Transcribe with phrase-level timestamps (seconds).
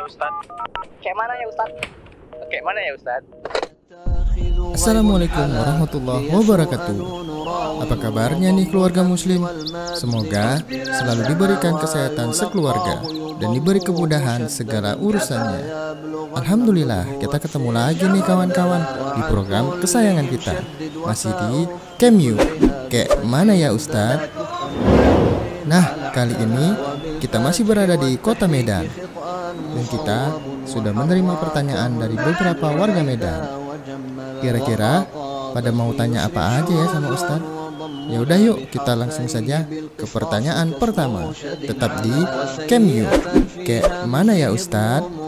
[0.00, 0.34] ya Ustaz?
[1.04, 1.70] Kayak mana ya Ustaz?
[2.48, 3.22] Kayak mana ya Ustaz?
[4.70, 6.96] Assalamualaikum warahmatullahi wabarakatuh
[7.84, 9.44] Apa kabarnya nih keluarga muslim?
[9.92, 13.04] Semoga selalu diberikan kesehatan sekeluarga
[13.36, 15.68] Dan diberi kemudahan segala urusannya
[16.32, 18.82] Alhamdulillah kita ketemu lagi nih kawan-kawan
[19.20, 20.54] Di program kesayangan kita
[21.04, 21.52] Masih di
[22.00, 22.34] Kemu
[22.88, 24.32] Kayak mana ya Ustadz?
[25.68, 26.66] Nah kali ini
[27.20, 28.88] kita masih berada di kota Medan
[29.79, 30.19] Dan kita
[30.65, 33.41] sudah menerima pertanyaan dari beberapa warga Medan
[34.39, 35.05] Kira-kira
[35.55, 37.47] pada mau tanya apa aja ya sama Ustadz?
[38.05, 39.65] Ya udah yuk kita langsung saja
[39.97, 41.33] ke pertanyaan pertama.
[41.63, 42.15] Tetap di
[42.69, 43.07] Kemu.
[43.65, 45.25] Kayak mana ya Ustadz?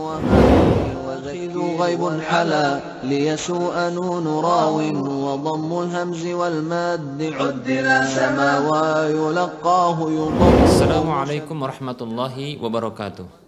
[1.77, 4.77] غيب حلا ليسوء نون راو
[5.25, 13.40] وضم الهمز والماد عدل سما ويلقاه يضم Assalamualaikum warahmatullahi wabarakatuh.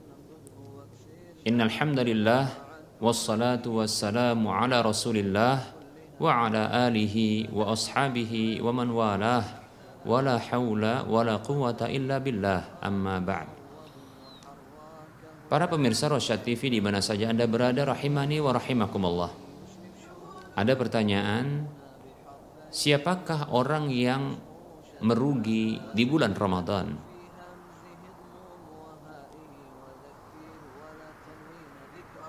[1.45, 2.49] Innal hamdalillah
[3.05, 5.61] wassalatu wassalamu ala Rasulillah
[6.17, 9.45] wa ala alihi wa ashabihi wa man walah
[10.09, 13.49] wala haula wala quwata illa billah amma ba'd.
[15.53, 19.33] Para pemirsa Rosyad TV di mana saja Anda berada rahimani wa rahimakumullah.
[20.57, 21.69] Ada pertanyaan,
[22.73, 24.41] siapakah orang yang
[25.05, 27.04] merugi di bulan Ramadan?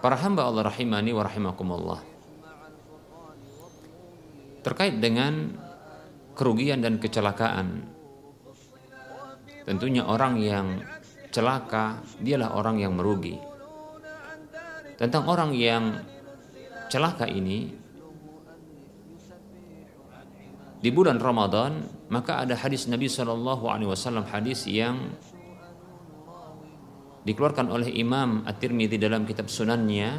[0.05, 1.97] Para hamba Allah rahimani wa rahimakumullah.
[4.61, 5.49] Terkait dengan
[6.37, 7.81] kerugian dan kecelakaan.
[9.65, 10.85] Tentunya orang yang
[11.33, 13.33] celaka dialah orang yang merugi.
[14.93, 15.97] Tentang orang yang
[16.85, 17.73] celaka ini
[20.85, 21.81] di bulan Ramadan
[22.13, 25.17] maka ada hadis Nabi Shallallahu Alaihi Wasallam hadis yang
[27.25, 30.09] dikeluarkan oleh Imam At-Tirmidzi dalam kitab Sunannya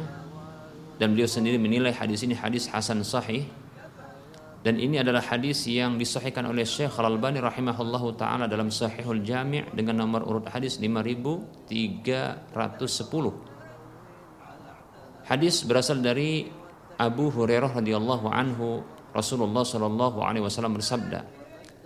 [0.99, 3.47] dan beliau sendiri menilai hadis ini hadis hasan sahih
[4.67, 10.03] dan ini adalah hadis yang disahihkan oleh Syekh Al-Albani rahimahullahu taala dalam Sahihul Jami' dengan
[10.03, 11.71] nomor urut hadis 5310.
[15.23, 16.51] Hadis berasal dari
[16.99, 18.83] Abu Hurairah radhiyallahu anhu
[19.15, 21.23] Rasulullah sallallahu alaihi wasallam bersabda,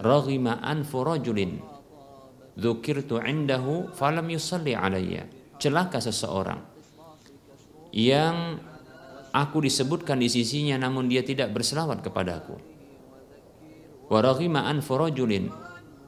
[0.02, 1.62] "Raghima anfu rajulin
[2.58, 5.28] dzukirtu indahu falam yusalli alayya."
[5.62, 6.62] Celaka seseorang.
[7.92, 8.64] Yang
[9.36, 12.56] aku disebutkan di sisinya namun dia tidak berselawat kepadaku.
[14.12, 15.52] Wa raghima an furajulin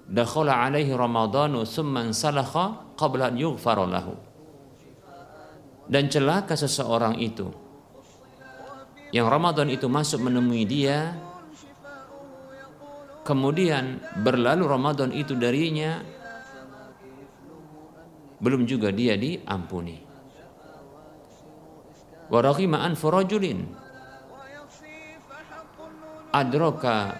[0.09, 3.37] dakhala alaihi ramadhanu thumma salakha qabla an
[3.91, 4.15] lahu.
[5.83, 7.63] Dan celaka seseorang itu
[9.13, 11.13] yang Ramadan itu masuk menemui dia
[13.21, 16.01] kemudian berlalu Ramadan itu darinya
[18.43, 19.95] belum juga dia diampuni
[22.27, 22.83] wa raghima
[26.33, 27.13] adraka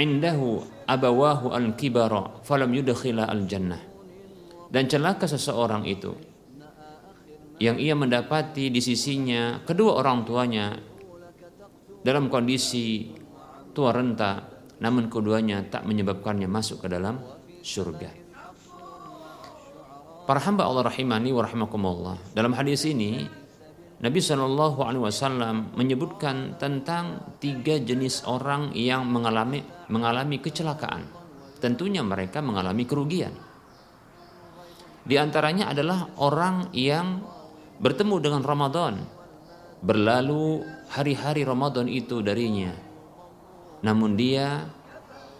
[0.00, 3.80] indahu abawahu al-kibara falam yudkhila al-jannah.
[4.66, 6.12] Dan celaka seseorang itu
[7.62, 10.76] yang ia mendapati di sisinya kedua orang tuanya
[12.04, 13.08] dalam kondisi
[13.72, 14.44] tua renta
[14.76, 17.16] namun keduanya tak menyebabkannya masuk ke dalam
[17.66, 18.10] surga.
[20.26, 22.14] Para hamba Allah rahimani wa rahimakumullah.
[22.34, 23.26] Dalam hadis ini
[23.98, 31.06] Nabi Shallallahu Alaihi Wasallam menyebutkan tentang tiga jenis orang yang mengalami mengalami kecelakaan.
[31.58, 33.34] Tentunya mereka mengalami kerugian.
[35.06, 37.22] Di antaranya adalah orang yang
[37.78, 38.94] bertemu dengan Ramadan,
[39.78, 42.74] berlalu hari-hari Ramadan itu darinya,
[43.86, 44.66] namun dia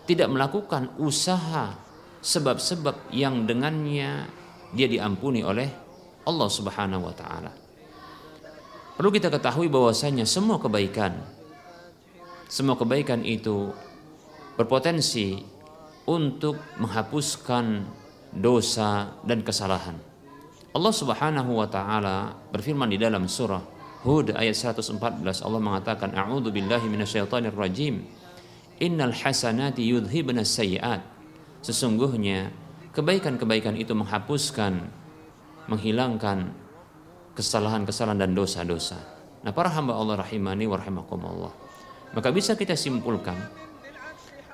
[0.07, 1.86] tidak melakukan usaha
[2.27, 4.27] sebab-sebab yang dengannya
[4.75, 5.71] dia diampuni oleh
[6.27, 7.55] Allah Subhanahu wa taala.
[8.99, 11.37] Perlu kita ketahui bahwasanya semua kebaikan
[12.47, 13.75] semua kebaikan itu
[14.55, 15.43] berpotensi
[16.07, 17.83] untuk menghapuskan
[18.31, 19.99] dosa dan kesalahan.
[20.71, 23.63] Allah Subhanahu wa taala berfirman di dalam surah
[24.07, 28.07] Hud ayat 114 Allah mengatakan a'udzu billahi minasyaitonir rajim.
[28.79, 31.16] Innal hasanati yudhibna sayyi'at.
[31.67, 32.55] Sesungguhnya
[32.95, 34.87] kebaikan-kebaikan itu menghapuskan
[35.67, 36.55] menghilangkan
[37.35, 39.03] kesalahan-kesalahan dan dosa-dosa.
[39.43, 41.51] Nah, para hamba Allah rahimani wa rahimakumullah.
[42.15, 43.35] Maka bisa kita simpulkan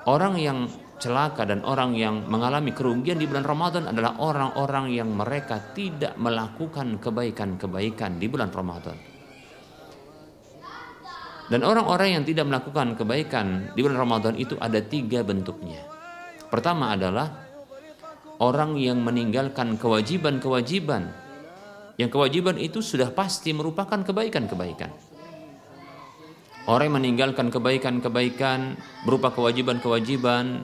[0.09, 0.65] orang yang
[0.97, 6.97] celaka dan orang yang mengalami kerugian di bulan Ramadan adalah orang-orang yang mereka tidak melakukan
[6.97, 8.97] kebaikan-kebaikan di bulan Ramadan.
[11.45, 15.92] Dan orang-orang yang tidak melakukan kebaikan di bulan Ramadan itu ada tiga bentuknya.
[16.53, 17.33] Pertama adalah
[18.37, 21.23] orang yang meninggalkan kewajiban-kewajiban
[21.97, 24.93] yang kewajiban itu sudah pasti merupakan kebaikan-kebaikan.
[26.69, 30.61] Orang yang meninggalkan kebaikan-kebaikan berupa kewajiban-kewajiban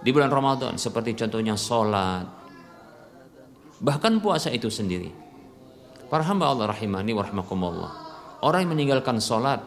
[0.00, 2.24] di bulan Ramadan seperti contohnya sholat,
[3.84, 5.12] bahkan puasa itu sendiri.
[6.08, 7.92] Para hamba Allah rahimani wa rahmakumullah.
[8.40, 9.60] Orang yang meninggalkan sholat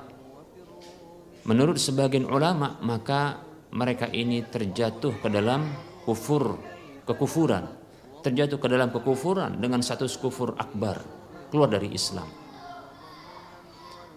[1.45, 5.67] menurut sebagian ulama maka mereka ini terjatuh ke dalam
[6.03, 6.59] kufur,
[7.07, 7.81] kekufuran
[8.21, 11.01] terjatuh ke dalam kekufuran dengan status kufur akbar,
[11.49, 12.29] keluar dari Islam.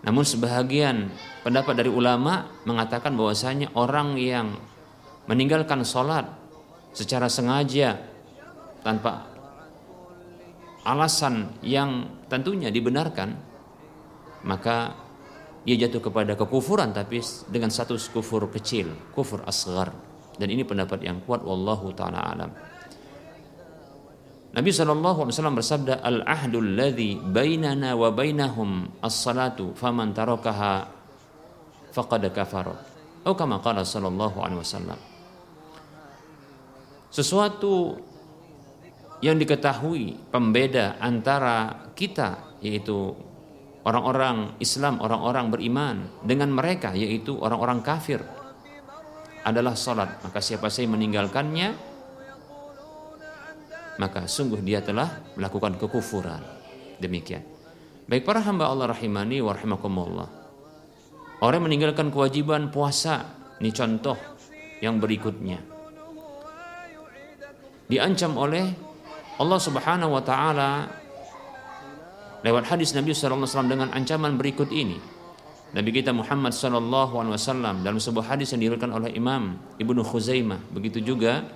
[0.04, 1.08] Namun sebahagian
[1.40, 4.52] pendapat dari ulama mengatakan bahwasanya orang yang
[5.24, 6.28] meninggalkan sholat
[6.92, 8.04] secara sengaja
[8.84, 9.24] tanpa
[10.84, 13.40] alasan yang tentunya dibenarkan,
[14.44, 14.92] maka
[15.64, 19.92] ia jatuh kepada kekufuran tapi dengan status kufur kecil, kufur asgar.
[20.36, 22.50] Dan ini pendapat yang kuat wallahu taala alam.
[24.54, 30.86] Nabi SAW bersabda Al-ahdul ladhi bainana wa bainahum as-salatu faman tarakaha
[31.90, 32.76] faqad kafara.
[33.24, 35.00] Atau kama qala sallallahu alaihi wasallam.
[37.08, 37.98] Sesuatu
[39.24, 43.16] yang diketahui pembeda antara kita yaitu
[43.84, 48.24] orang-orang Islam, orang-orang beriman dengan mereka yaitu orang-orang kafir
[49.44, 50.24] adalah salat.
[50.24, 51.94] Maka siapa saja meninggalkannya
[53.94, 56.42] maka sungguh dia telah melakukan kekufuran.
[56.98, 57.42] Demikian.
[58.04, 60.28] Baik para hamba Allah rahimani wa rahimakumullah.
[61.40, 64.16] Orang meninggalkan kewajiban puasa, ini contoh
[64.80, 65.60] yang berikutnya.
[67.84, 68.64] Diancam oleh
[69.36, 70.70] Allah Subhanahu wa taala
[72.44, 75.00] lewat hadis Nabi wasallam dengan ancaman berikut ini.
[75.74, 81.48] Nabi kita Muhammad wasallam dalam sebuah hadis yang diriwayatkan oleh Imam Ibnu Khuzaimah, begitu juga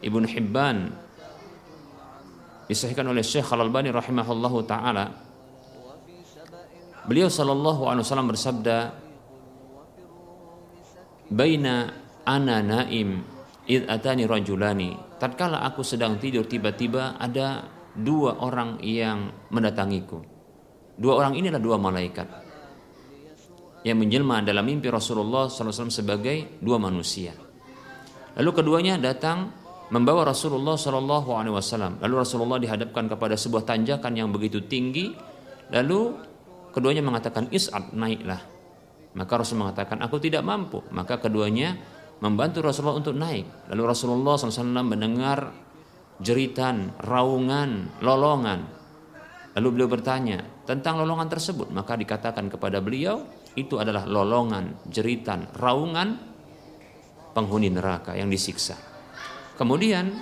[0.00, 0.88] Ibnu Hibban
[2.70, 5.10] disahihkan oleh Syekh Al-Albani rahimahullahu taala.
[7.08, 8.78] Beliau sallallahu alaihi wasallam bersabda
[11.32, 11.92] baina
[12.28, 13.24] ana naim
[13.64, 14.96] id atani rajulani.
[15.16, 20.22] Tatkala aku sedang tidur tiba-tiba ada dua orang yang mendatangiku
[20.94, 22.28] dua orang ini adalah dua malaikat
[23.86, 27.34] yang menjelma dalam mimpi Rasulullah SAW sebagai dua manusia
[28.38, 32.00] lalu keduanya datang membawa Rasulullah Wasallam.
[32.00, 35.12] Lalu Rasulullah dihadapkan kepada sebuah tanjakan yang begitu tinggi.
[35.72, 36.16] Lalu
[36.72, 38.40] keduanya mengatakan is'ad naiklah.
[39.16, 40.84] Maka Rasul mengatakan aku tidak mampu.
[40.92, 41.76] Maka keduanya
[42.20, 43.72] membantu Rasulullah untuk naik.
[43.72, 45.52] Lalu Rasulullah SAW mendengar
[46.18, 48.66] jeritan, raungan, lolongan.
[49.58, 51.70] Lalu beliau bertanya tentang lolongan tersebut.
[51.74, 53.26] Maka dikatakan kepada beliau
[53.58, 56.14] itu adalah lolongan, jeritan, raungan
[57.34, 58.78] penghuni neraka yang disiksa.
[59.58, 60.14] Kemudian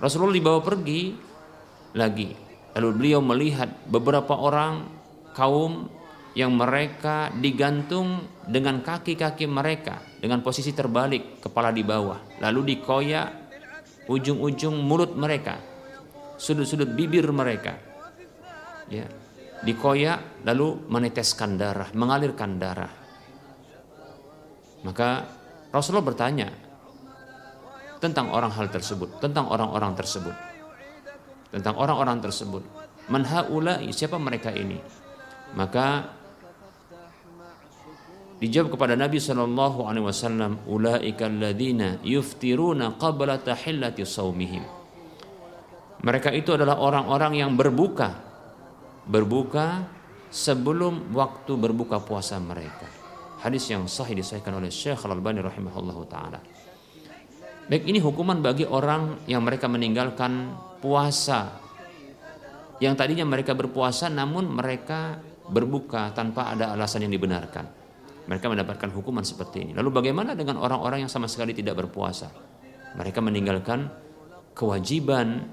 [0.00, 1.12] Rasulullah dibawa pergi
[1.96, 2.32] lagi.
[2.74, 4.88] Lalu beliau melihat beberapa orang
[5.36, 5.88] kaum
[6.34, 12.42] yang mereka digantung dengan kaki-kaki mereka dengan posisi terbalik, kepala di bawah.
[12.42, 13.28] Lalu dikoyak
[14.10, 15.62] ujung-ujung mulut mereka,
[16.34, 17.78] sudut-sudut bibir mereka.
[18.90, 19.06] Ya,
[19.62, 22.92] dikoyak lalu meneteskan darah, mengalirkan darah.
[24.84, 25.24] Maka
[25.72, 26.48] Rasulullah bertanya
[28.02, 30.34] tentang orang hal tersebut, tentang orang-orang tersebut.
[31.54, 32.66] Tentang orang-orang tersebut.
[33.06, 34.76] Man haula'i, siapa mereka ini?
[35.54, 36.02] Maka
[38.44, 44.64] dijawab kepada Nabi sallallahu alaihi wasallam, ulaika alladziina yuftiruna qabla tahillati saumihim.
[46.04, 48.34] Mereka itu adalah orang-orang yang berbuka
[49.04, 49.84] berbuka
[50.32, 52.88] sebelum waktu berbuka puasa mereka.
[53.44, 56.40] Hadis yang sahih disahihkan oleh Syekh Al-Albani rahimahullah taala.
[57.64, 61.60] Baik ini hukuman bagi orang yang mereka meninggalkan puasa.
[62.80, 67.83] Yang tadinya mereka berpuasa namun mereka berbuka tanpa ada alasan yang dibenarkan.
[68.24, 69.72] Mereka mendapatkan hukuman seperti ini.
[69.76, 72.32] Lalu bagaimana dengan orang-orang yang sama sekali tidak berpuasa?
[72.96, 73.90] Mereka meninggalkan
[74.56, 75.44] kewajiban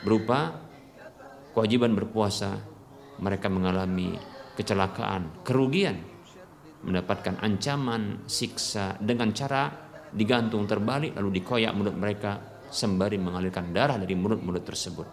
[0.00, 0.56] berupa
[1.52, 2.56] kewajiban berpuasa.
[3.16, 4.12] Mereka mengalami
[4.56, 5.96] kecelakaan, kerugian
[6.84, 9.72] mendapatkan ancaman siksa dengan cara
[10.12, 12.36] digantung terbalik lalu dikoyak mulut mereka
[12.68, 15.06] sembari mengalirkan darah dari mulut-mulut tersebut.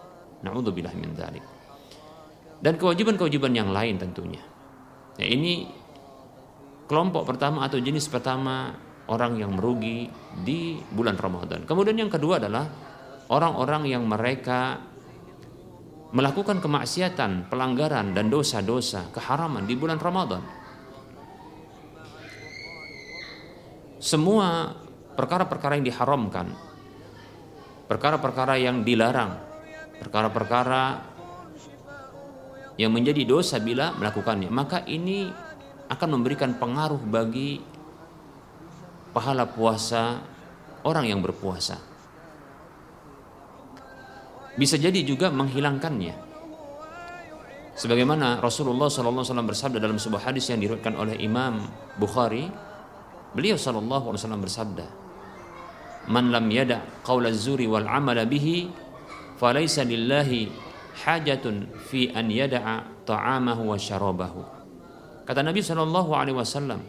[0.44, 1.44] Nauzubillah min dzalik.
[2.60, 4.40] Dan kewajiban-kewajiban yang lain tentunya.
[5.16, 5.68] Ya, ini
[6.86, 8.74] kelompok pertama atau jenis pertama
[9.08, 10.08] orang yang merugi
[10.44, 11.68] di bulan Ramadan.
[11.68, 12.64] Kemudian yang kedua adalah
[13.28, 14.80] orang-orang yang mereka
[16.14, 20.64] melakukan kemaksiatan, pelanggaran dan dosa-dosa, keharaman di bulan Ramadan
[24.04, 24.76] semua
[25.16, 26.46] perkara-perkara yang diharamkan
[27.88, 29.32] perkara-perkara yang dilarang,
[30.00, 30.84] perkara-perkara
[32.74, 35.30] yang menjadi dosa bila melakukannya, maka ini
[35.94, 37.62] akan memberikan pengaruh bagi
[39.14, 40.18] pahala puasa
[40.82, 41.78] orang yang berpuasa.
[44.54, 46.14] Bisa jadi juga menghilangkannya.
[47.74, 51.58] Sebagaimana Rasulullah SAW bersabda dalam sebuah hadis yang diriwayatkan oleh Imam
[51.98, 52.46] Bukhari,
[53.34, 53.82] beliau SAW
[54.38, 54.86] bersabda,
[56.06, 58.70] "Man lam yada qaula zuri wal amala bihi,
[59.42, 60.54] falaysa lillahi
[61.02, 64.63] hajatun fi an yada'a ta'amahu wa syarabahu."
[65.24, 66.80] Kata Nabi SAW,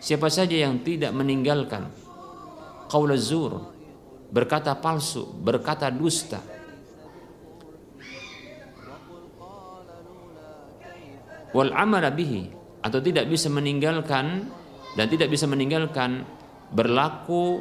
[0.00, 1.92] siapa saja yang tidak meninggalkan
[2.88, 3.60] qaula zur,
[4.32, 6.40] berkata palsu, berkata dusta,
[11.52, 12.48] wal amala bihi
[12.80, 14.48] atau tidak bisa meninggalkan
[14.96, 16.24] dan tidak bisa meninggalkan
[16.70, 17.60] berlaku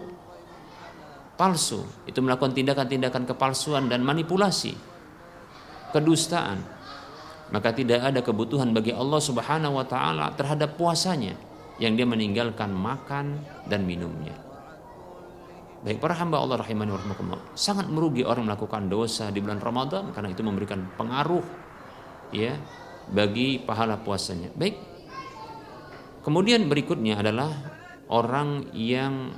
[1.36, 4.77] palsu itu melakukan tindakan-tindakan kepalsuan dan manipulasi
[5.91, 6.78] kedustaan
[7.50, 11.34] maka tidak ada kebutuhan bagi Allah Subhanahu wa taala terhadap puasanya
[11.82, 14.36] yang dia meninggalkan makan dan minumnya.
[15.79, 20.27] Baik para hamba Allah rahimani wa sangat merugi orang melakukan dosa di bulan Ramadan karena
[20.27, 21.46] itu memberikan pengaruh
[22.36, 22.60] ya
[23.08, 24.51] bagi pahala puasanya.
[24.53, 24.75] Baik.
[26.20, 27.48] Kemudian berikutnya adalah
[28.12, 29.32] orang yang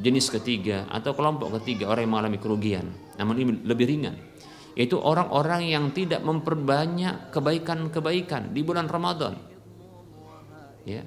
[0.00, 2.86] jenis ketiga atau kelompok ketiga orang yang mengalami kerugian.
[3.20, 4.16] Namun ini lebih ringan.
[4.78, 9.34] Yaitu orang-orang yang tidak memperbanyak kebaikan-kebaikan di bulan Ramadan.
[10.86, 11.02] Ya.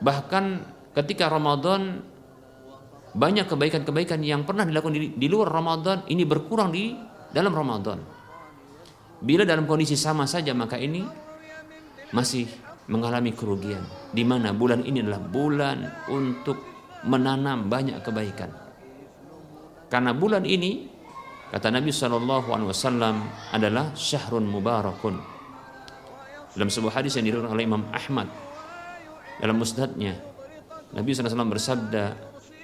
[0.00, 0.44] Bahkan
[0.96, 2.00] ketika Ramadan
[3.12, 6.96] banyak kebaikan-kebaikan yang pernah dilakukan di, di luar Ramadan ini berkurang di
[7.36, 8.00] dalam Ramadan.
[9.20, 11.04] Bila dalam kondisi sama saja maka ini
[12.16, 12.48] masih
[12.88, 13.84] mengalami kerugian.
[14.08, 16.58] Di mana bulan ini adalah bulan untuk
[17.04, 18.50] menanam banyak kebaikan.
[19.92, 20.91] Karena bulan ini
[21.52, 23.16] kata Nabi Shallallahu Alaihi Wasallam
[23.52, 25.20] adalah syahrun mubarakun.
[26.52, 28.28] Dalam sebuah hadis yang diriwayatkan oleh Imam Ahmad
[29.40, 30.32] dalam musnadnya
[30.92, 32.04] Nabi SAW bersabda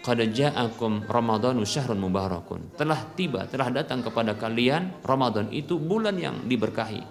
[0.05, 2.77] qad ja'akum ramadhanu syahrun mubarakun.
[2.77, 7.03] Telah tiba, telah datang kepada kalian Ramadan itu bulan yang diberkahi.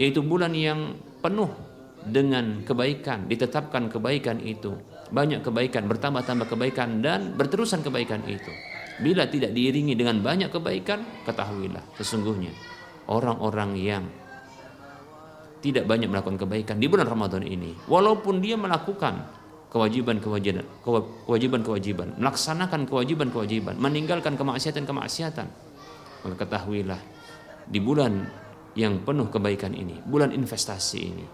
[0.00, 1.52] Yaitu bulan yang penuh
[2.00, 4.72] dengan kebaikan, ditetapkan kebaikan itu.
[5.12, 8.52] Banyak kebaikan, bertambah-tambah kebaikan dan berterusan kebaikan itu.
[8.98, 12.50] Bila tidak diiringi dengan banyak kebaikan, ketahuilah sesungguhnya
[13.06, 14.04] orang-orang yang
[15.62, 19.38] tidak banyak melakukan kebaikan di bulan Ramadan ini, walaupun dia melakukan
[19.68, 20.64] kewajiban-kewajiban
[21.28, 25.46] kewajiban-kewajiban melaksanakan kewajiban-kewajiban meninggalkan kemaksiatan-kemaksiatan
[26.24, 27.00] maka ketahuilah
[27.68, 28.24] di bulan
[28.72, 31.26] yang penuh kebaikan ini bulan investasi ini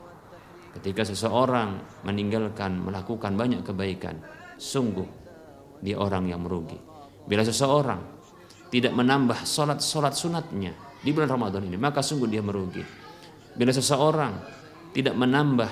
[0.75, 4.19] ketika seseorang meninggalkan melakukan banyak kebaikan
[4.59, 5.07] sungguh
[5.79, 6.94] dia orang yang merugi
[7.25, 8.01] bila seseorang
[8.69, 12.83] tidak menambah solat-solat sunatnya di bulan Ramadan ini maka sungguh dia merugi
[13.55, 14.35] bila seseorang
[14.95, 15.71] tidak menambah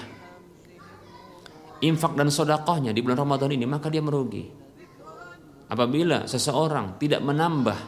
[1.83, 4.47] infak dan sodakohnya di bulan Ramadan ini maka dia merugi.
[5.69, 7.79] Apabila seseorang tidak menambah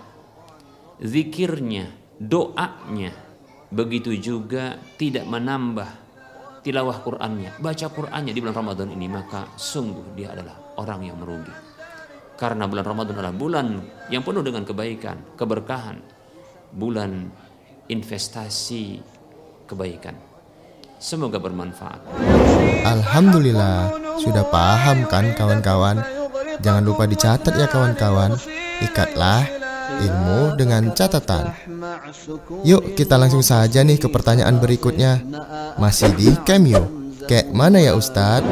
[0.99, 3.12] zikirnya, doanya,
[3.71, 5.88] begitu juga tidak menambah
[6.64, 11.52] tilawah Qur'annya, baca Qur'annya di bulan Ramadan ini maka sungguh dia adalah orang yang merugi.
[12.44, 13.66] Karena bulan Ramadan adalah bulan
[14.12, 15.96] yang penuh dengan kebaikan, keberkahan,
[16.76, 17.32] bulan
[17.88, 19.00] investasi
[19.64, 20.12] kebaikan.
[21.00, 22.04] Semoga bermanfaat.
[22.84, 26.04] Alhamdulillah, sudah paham kan kawan-kawan?
[26.60, 28.36] Jangan lupa dicatat ya kawan-kawan.
[28.84, 29.48] Ikatlah
[30.04, 31.48] ilmu dengan catatan.
[32.60, 35.24] Yuk kita langsung saja nih ke pertanyaan berikutnya.
[35.80, 37.08] Masih di Cameo.
[37.24, 38.44] Kayak mana ya Ustadz?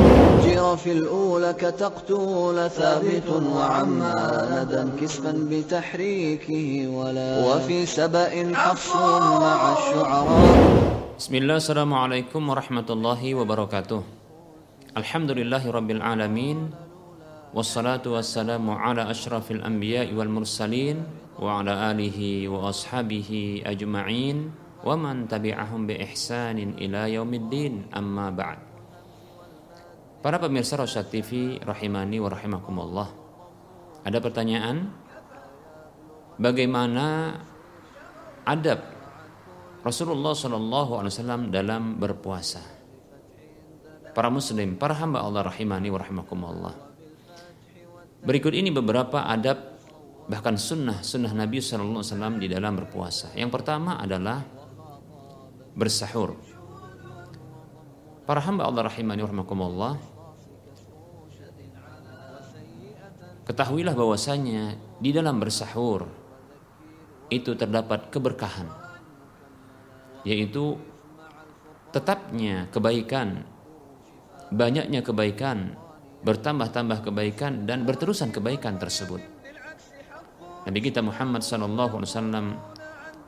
[11.21, 14.00] Bismillah, Assalamualaikum warahmatullahi wabarakatuh
[14.97, 16.73] Alhamdulillahi rabbil alamin
[17.52, 21.05] Wassalatu wassalamu ala ashrafil anbiya wal mursalin
[21.37, 24.49] Wa ala alihi wa ashabihi ajma'in
[24.81, 28.72] Wa man tabi'ahum bi ihsanin ila yaumiddin amma ba'd
[30.23, 33.09] Para pemirsa Rosyad TV rahimani wa rahimakumullah
[34.07, 34.87] Ada pertanyaan
[36.38, 37.37] Bagaimana
[38.47, 38.81] adab
[39.83, 40.31] Rasulullah
[40.87, 42.62] Wasallam dalam berpuasa.
[44.14, 46.75] Para muslim, para hamba Allah rahimani wa rahimakumullah.
[48.23, 49.59] Berikut ini beberapa adab
[50.31, 53.35] bahkan sunnah sunnah Nabi Wasallam di dalam berpuasa.
[53.35, 54.47] Yang pertama adalah
[55.75, 56.38] bersahur.
[58.23, 60.12] Para hamba Allah rahimani wa rahimakumullah.
[63.52, 66.09] Ketahuilah bahwasanya di dalam bersahur
[67.28, 68.68] itu terdapat keberkahan
[70.25, 70.80] yaitu
[71.92, 73.44] tetapnya kebaikan
[74.49, 75.76] banyaknya kebaikan
[76.25, 79.21] bertambah-tambah kebaikan dan berterusan kebaikan tersebut.
[80.62, 82.47] Nabi kita Muhammad sallallahu alaihi wasallam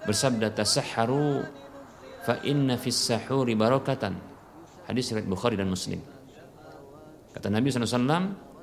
[0.07, 1.43] bersabda tasahharu
[2.23, 4.15] fa inna fis sahuri barakatan.
[4.87, 5.99] Hadis riwayat Bukhari dan Muslim.
[7.35, 8.54] Kata Nabi SAW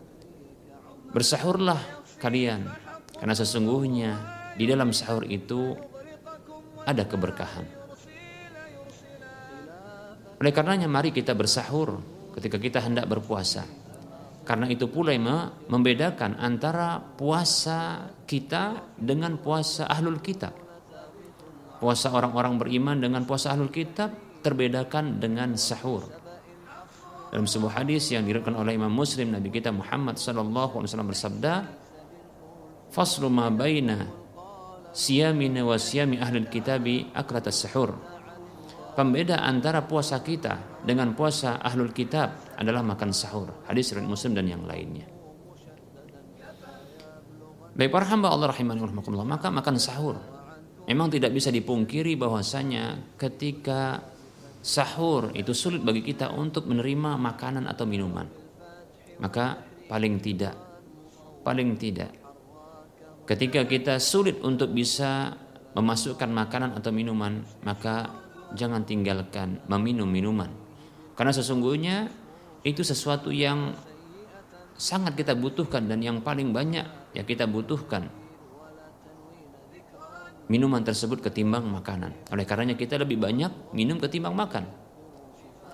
[1.12, 1.80] bersahurlah
[2.18, 2.68] kalian
[3.20, 4.12] karena sesungguhnya
[4.58, 5.75] di dalam sahur itu
[6.88, 7.68] ada keberkahan
[10.41, 12.01] oleh karenanya mari kita bersahur
[12.34, 13.82] ketika kita hendak berpuasa
[14.41, 20.58] karena itu pula yang membedakan antara puasa kita dengan puasa ahlul kitab.
[21.77, 26.21] Puasa orang-orang beriman dengan puasa ahlul kitab terbedakan dengan sahur.
[27.32, 31.54] Dalam sebuah hadis yang diriwayatkan oleh Imam Muslim Nabi kita Muhammad sallallahu alaihi wasallam bersabda,
[32.92, 34.04] "Faslu ma baina
[34.92, 37.96] siyamina wa siyami ahlul kitabi akratas sahur."
[38.92, 43.64] Pembeda antara puasa kita dengan puasa ahlul kitab adalah makan sahur.
[43.64, 45.08] Hadis riwayat Muslim dan yang lainnya.
[47.72, 48.84] Baik para hamba Allah rahimani
[49.24, 50.20] maka makan sahur.
[50.92, 54.11] Memang tidak bisa dipungkiri bahwasanya ketika
[54.62, 58.30] sahur itu sulit bagi kita untuk menerima makanan atau minuman.
[59.22, 60.56] Maka paling tidak
[61.41, 62.22] paling tidak
[63.32, 65.36] ketika kita sulit untuk bisa
[65.72, 68.12] memasukkan makanan atau minuman, maka
[68.51, 70.51] jangan tinggalkan meminum minuman.
[71.15, 72.12] Karena sesungguhnya
[72.68, 73.72] itu sesuatu yang
[74.75, 78.10] sangat kita butuhkan dan yang paling banyak ya kita butuhkan
[80.48, 82.16] minuman tersebut ketimbang makanan.
[82.34, 84.66] Oleh karenanya kita lebih banyak minum ketimbang makan.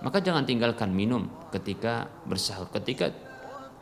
[0.03, 2.69] Maka jangan tinggalkan minum ketika bersahur.
[2.69, 3.09] Ketika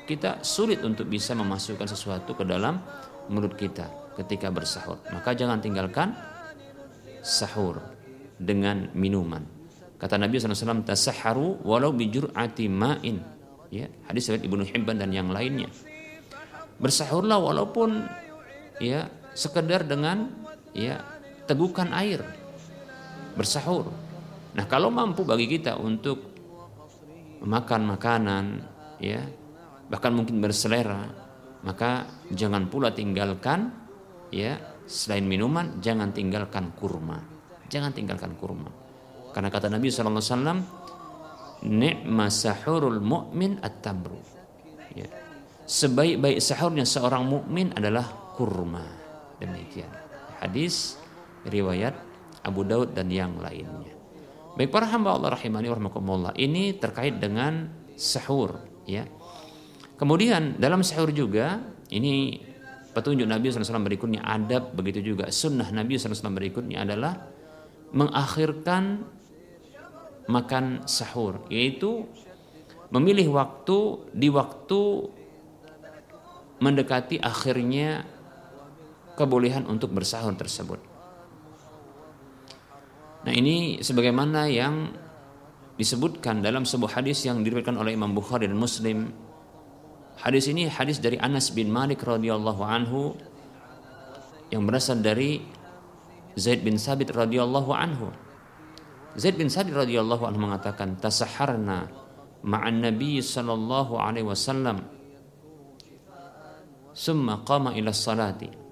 [0.05, 2.79] kita sulit untuk bisa memasukkan sesuatu ke dalam
[3.27, 5.01] mulut kita ketika bersahur.
[5.11, 6.13] Maka jangan tinggalkan
[7.25, 7.81] sahur
[8.37, 9.43] dengan minuman.
[9.97, 13.17] Kata Nabi SAW, tasaharu walau bijur'ati ma'in.
[13.73, 15.67] Ya, hadis riwayat Ibnu Hibban dan yang lainnya.
[16.77, 18.05] Bersahurlah walaupun
[18.77, 20.44] ya sekedar dengan
[20.75, 20.99] ya
[21.47, 22.21] tegukan air.
[23.39, 23.91] Bersahur.
[24.55, 26.35] Nah, kalau mampu bagi kita untuk
[27.43, 28.45] makan makanan
[28.99, 29.23] ya
[29.87, 31.07] bahkan mungkin berselera,
[31.63, 33.71] maka jangan pula tinggalkan
[34.29, 37.35] ya selain minuman jangan tinggalkan kurma
[37.69, 38.69] jangan tinggalkan kurma.
[39.33, 40.63] Karena kata Nabi wasallam,
[41.65, 44.19] "Ni'ma sahurul mu'min at-tamru."
[44.95, 45.09] Ya.
[45.65, 48.05] Sebaik-baik sahurnya seorang mukmin adalah
[48.37, 48.85] kurma.
[49.41, 50.04] Demikian.
[50.45, 51.01] Hadis
[51.49, 51.97] riwayat
[52.45, 53.97] Abu Daud dan yang lainnya.
[54.53, 56.37] Baik para hamba Allah rahimani warahmatullah.
[56.37, 59.09] Ini terkait dengan sahur, ya.
[59.97, 62.37] Kemudian dalam sahur juga ini
[62.93, 67.27] petunjuk Nabi SAW berikutnya adab begitu juga sunnah Nabi SAW berikutnya adalah
[67.91, 69.03] mengakhirkan
[70.31, 72.07] makan sahur yaitu
[72.91, 75.11] memilih waktu di waktu
[76.63, 78.07] mendekati akhirnya
[79.15, 80.79] kebolehan untuk bersahur tersebut.
[83.25, 84.93] Nah, ini sebagaimana yang
[85.75, 89.11] disebutkan dalam sebuah hadis yang diriwayatkan oleh Imam Bukhari dan Muslim.
[90.15, 93.17] Hadis ini hadis dari Anas bin Malik radhiyallahu anhu
[94.53, 95.43] yang berasal dari
[96.39, 98.07] Zaid bin Sabit radhiyallahu anhu.
[99.19, 101.91] Zaid bin Sabit radhiyallahu anhu mengatakan, "Tasaharna
[102.43, 104.79] ma'an Nabi sallallahu alaihi wasallam."
[106.95, 108.64] Summa qama ila salati.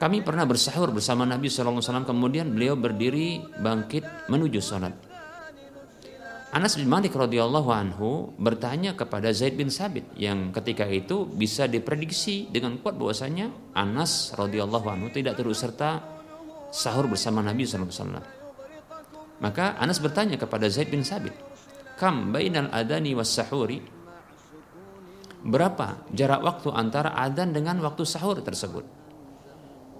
[0.00, 4.96] Kami pernah bersahur bersama Nabi wasallam kemudian beliau berdiri bangkit menuju salat.
[6.56, 12.48] Anas bin Malik radhiyallahu anhu bertanya kepada Zaid bin Sabit yang ketika itu bisa diprediksi
[12.48, 16.00] dengan kuat bahwasanya Anas radhiyallahu anhu tidak turut serta
[16.72, 18.24] sahur bersama Nabi SAW.
[19.44, 21.36] Maka Anas bertanya kepada Zaid bin Sabit,
[22.00, 23.84] "Kam bainal adani was sahuri?"
[25.44, 28.99] Berapa jarak waktu antara adzan dengan waktu sahur tersebut?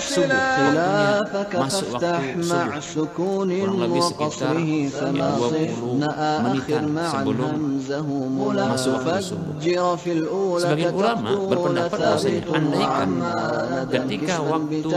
[0.00, 1.20] subuh waktunya
[1.54, 2.40] masuk waktu
[2.80, 4.88] subuh kurang lebih sekitar ya,
[5.36, 6.00] 20
[6.44, 7.54] menitan sebelum
[8.48, 9.54] masuk waktu subuh
[10.80, 13.10] sebagian ulama berpendapat bahwasanya andaikan
[13.92, 14.88] ketika waktu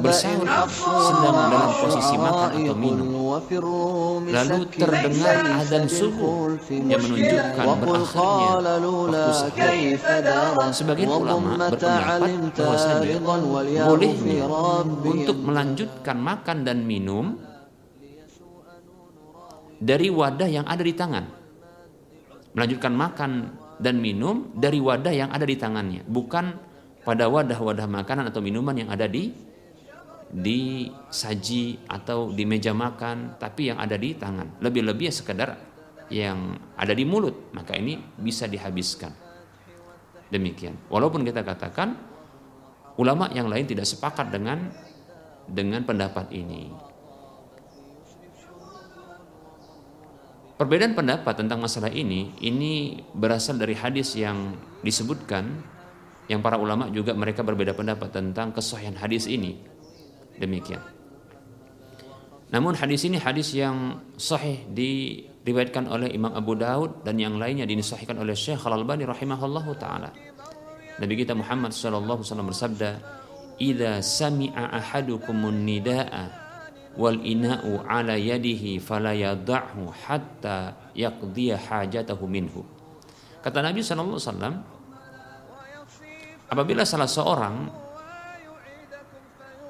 [0.00, 3.08] bersahur sedang dalam posisi makan atau minum
[4.32, 12.20] lalu terdengar azan subuh yang menunjukkan berakhirnya waktu sahur sebagian ulama berpendapat
[12.56, 13.18] bahwasanya
[13.84, 14.44] bolehnya
[15.04, 17.36] untuk melanjutkan makan dan minum
[19.82, 21.41] dari wadah yang ada di tangan
[22.52, 23.32] melanjutkan makan
[23.82, 26.54] dan minum dari wadah yang ada di tangannya, bukan
[27.02, 29.34] pada wadah-wadah makanan atau minuman yang ada di
[30.32, 34.64] di saji atau di meja makan, tapi yang ada di tangan.
[34.64, 35.60] Lebih-lebih sekedar
[36.08, 39.12] yang ada di mulut, maka ini bisa dihabiskan.
[40.32, 40.88] Demikian.
[40.88, 41.92] Walaupun kita katakan
[42.96, 44.72] ulama yang lain tidak sepakat dengan
[45.44, 46.72] dengan pendapat ini.
[50.60, 54.52] Perbedaan pendapat tentang masalah ini ini berasal dari hadis yang
[54.84, 55.48] disebutkan
[56.30, 59.58] yang para ulama juga mereka berbeda pendapat tentang kesahihan hadis ini.
[60.36, 60.80] Demikian.
[62.52, 68.20] Namun hadis ini hadis yang sahih diriwayatkan oleh Imam Abu Daud dan yang lainnya disahihkan
[68.20, 70.12] oleh Syekh Al-Albani rahimahullahu taala.
[71.00, 72.90] Nabi kita Muhammad sallallahu alaihi wasallam bersabda,
[73.56, 76.41] "Idza sami'a ahadukumun nidaa
[76.96, 82.64] wal ina'u ala yadihi fala yada'hu hatta yaqdiya hajatahu minhu.
[83.42, 84.20] Kata Nabi sallallahu
[86.52, 87.56] apabila salah seorang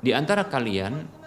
[0.02, 1.22] di antara kalian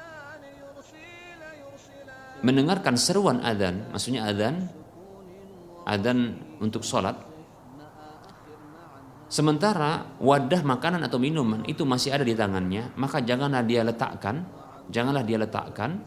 [2.44, 4.68] mendengarkan seruan adzan, maksudnya adzan
[5.86, 7.14] adzan untuk sholat
[9.30, 14.46] sementara wadah makanan atau minuman itu masih ada di tangannya maka janganlah dia letakkan
[14.90, 16.02] janganlah dia letakkan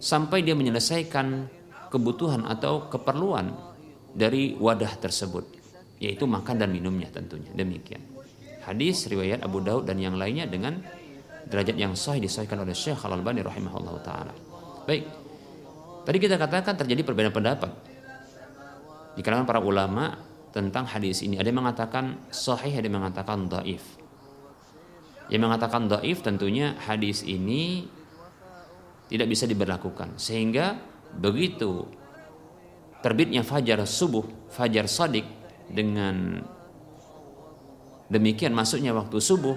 [0.00, 1.48] sampai dia menyelesaikan
[1.88, 3.54] kebutuhan atau keperluan
[4.12, 5.44] dari wadah tersebut
[6.02, 7.48] yaitu makan dan minumnya tentunya.
[7.54, 8.02] Demikian.
[8.64, 10.80] Hadis riwayat Abu Daud dan yang lainnya dengan
[11.48, 14.34] derajat yang sahih disahihkan oleh Syekh Al Albani rahimahullah taala.
[14.84, 15.04] Baik.
[16.04, 17.70] Tadi kita katakan terjadi perbedaan pendapat
[19.16, 20.20] di kalangan para ulama
[20.52, 21.40] tentang hadis ini.
[21.40, 24.03] Ada yang mengatakan sahih ada yang mengatakan dhaif
[25.32, 27.88] yang mengatakan doif tentunya hadis ini
[29.08, 30.16] tidak bisa diberlakukan.
[30.20, 30.76] Sehingga
[31.16, 31.88] begitu
[33.00, 35.24] terbitnya fajar subuh fajar sadik
[35.68, 36.40] dengan
[38.08, 39.56] demikian masuknya waktu subuh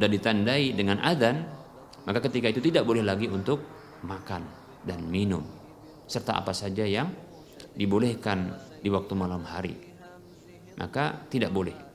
[0.00, 1.44] dan ditandai dengan adzan
[2.08, 3.60] maka ketika itu tidak boleh lagi untuk
[4.04, 4.44] makan
[4.84, 5.44] dan minum.
[6.08, 7.12] Serta apa saja yang
[7.76, 9.76] dibolehkan di waktu malam hari.
[10.80, 11.89] Maka tidak boleh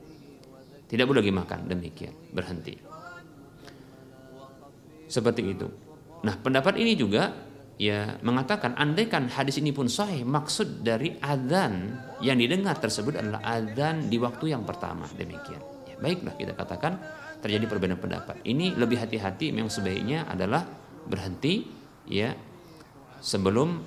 [0.86, 2.74] tidak boleh lagi makan demikian, berhenti.
[5.06, 5.66] Seperti itu.
[6.22, 7.34] Nah, pendapat ini juga
[7.76, 14.06] ya mengatakan andaikan hadis ini pun sahih, maksud dari adzan yang didengar tersebut adalah adzan
[14.06, 15.62] di waktu yang pertama, demikian.
[15.86, 16.98] Ya, baiklah kita katakan
[17.42, 18.42] terjadi perbedaan pendapat.
[18.42, 20.66] Ini lebih hati-hati memang sebaiknya adalah
[21.06, 21.66] berhenti
[22.10, 22.34] ya
[23.22, 23.82] sebelum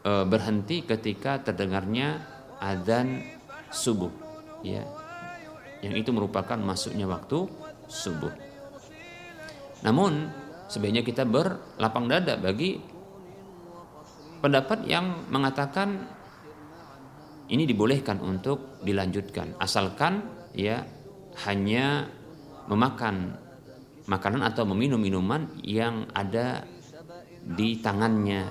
[0.00, 2.24] e, berhenti ketika terdengarnya
[2.56, 3.20] adzan
[3.68, 4.08] subuh
[4.64, 4.86] ya
[5.86, 7.46] yang itu merupakan masuknya waktu
[7.86, 8.34] subuh.
[9.86, 10.26] Namun
[10.66, 12.82] sebaiknya kita berlapang dada bagi
[14.42, 16.10] pendapat yang mengatakan
[17.46, 19.54] ini dibolehkan untuk dilanjutkan.
[19.62, 20.82] Asalkan ya
[21.46, 22.10] hanya
[22.66, 23.38] memakan
[24.10, 26.66] makanan atau meminum minuman yang ada
[27.46, 28.50] di tangannya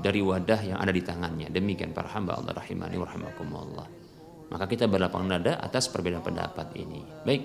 [0.00, 1.52] dari wadah yang ada di tangannya.
[1.52, 3.08] Demikian para hamba Allah rahimani wa
[4.50, 7.00] maka kita berlapang dada atas perbedaan pendapat ini.
[7.22, 7.42] Baik,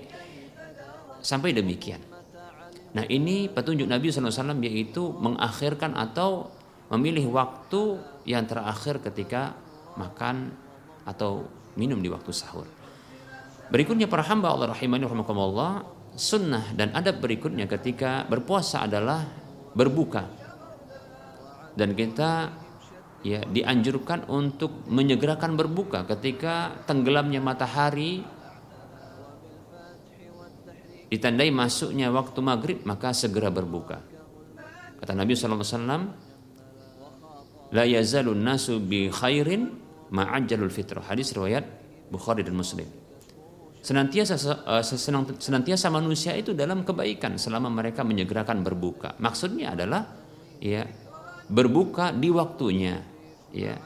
[1.22, 2.02] sampai demikian.
[2.98, 6.50] Nah ini petunjuk Nabi SAW yaitu mengakhirkan atau
[6.90, 9.54] memilih waktu yang terakhir ketika
[9.98, 10.54] makan
[11.06, 11.46] atau
[11.78, 12.66] minum di waktu sahur.
[13.70, 19.26] Berikutnya para hamba Allah rahimani rahimakumullah, sunnah dan adab berikutnya ketika berpuasa adalah
[19.74, 20.24] berbuka.
[21.76, 22.54] Dan kita
[23.26, 28.22] ya dianjurkan untuk menyegerakan berbuka ketika tenggelamnya matahari
[31.10, 33.98] ditandai masuknya waktu maghrib maka segera berbuka.
[35.02, 36.26] Kata Nabi SAW,
[37.74, 39.74] La yazalun nasu bi khairin
[40.14, 41.04] ma'ajjalul fitrah.
[41.10, 41.66] Hadis riwayat
[42.14, 42.86] Bukhari dan Muslim.
[43.82, 44.82] Senantiasa uh,
[45.38, 49.18] senantiasa manusia itu dalam kebaikan selama mereka menyegerakan berbuka.
[49.22, 50.10] Maksudnya adalah
[50.58, 50.86] ya
[51.46, 52.98] berbuka di waktunya,
[53.56, 53.80] ya.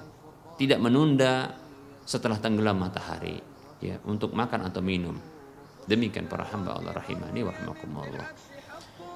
[0.58, 1.54] Tidak menunda
[2.04, 3.38] setelah tenggelam matahari,
[3.80, 5.16] ya, untuk makan atau minum.
[5.86, 8.28] Demikian para hamba Allah rahimani wa rahimakumullah.